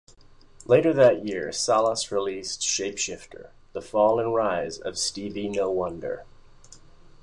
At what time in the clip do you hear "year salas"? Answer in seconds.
1.27-2.11